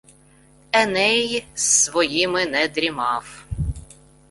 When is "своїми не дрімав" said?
1.63-3.45